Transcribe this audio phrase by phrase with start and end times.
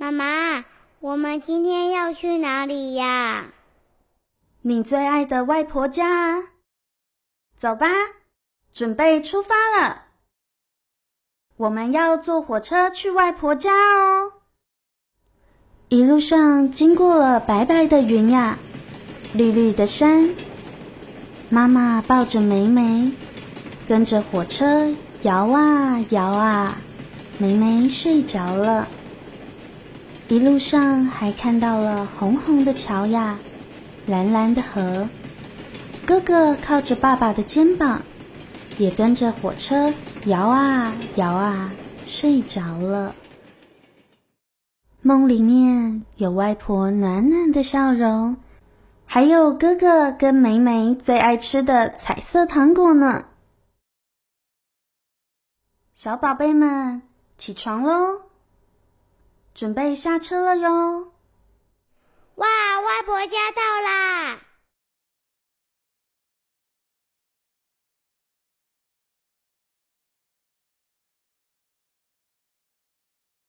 [0.00, 0.64] 妈妈，
[1.00, 3.48] 我们今天要去哪里呀？
[4.62, 6.42] 你最爱的外婆家。
[7.58, 7.86] 走吧，
[8.72, 10.04] 准备出发了。
[11.58, 14.32] 我们要坐火车去外婆家哦。
[15.90, 18.56] 一路上经过了白白的云呀，
[19.34, 20.30] 绿绿的山。
[21.50, 23.12] 妈妈抱着梅梅，
[23.86, 26.78] 跟着火车摇啊摇啊，
[27.36, 28.88] 梅梅睡着了。
[30.30, 33.36] 一路上还看到了红红的桥呀，
[34.06, 35.08] 蓝蓝的河。
[36.06, 38.02] 哥哥靠着爸爸的肩膀，
[38.78, 39.92] 也跟着火车
[40.26, 41.72] 摇啊摇啊，
[42.06, 43.12] 睡着了。
[45.02, 48.36] 梦里面有外婆暖暖的笑容，
[49.06, 53.24] 还有哥哥跟梅梅最爱吃的彩色糖果呢。
[55.92, 57.02] 小宝贝们，
[57.36, 58.29] 起床喽，
[59.60, 61.12] 准备下车了哟！
[62.36, 62.46] 哇，
[62.80, 63.99] 外婆家到啦！